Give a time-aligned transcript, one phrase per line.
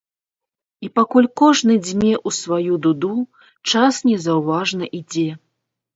[0.87, 3.13] І пакуль кожны дзьме ў сваю дуду,
[3.73, 5.29] час незаўважна ідзе.